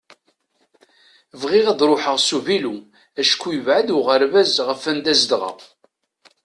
Bɣiɣ 1.41 1.65
ad 1.69 1.81
ruḥeɣ 1.89 2.17
s 2.27 2.29
uvilu 2.37 2.75
acku 3.21 3.49
yebεed 3.55 3.87
uɣerbaz 3.97 4.53
ɣef 4.67 4.81
anda 4.91 5.13
zedɣeɣ. 5.21 5.57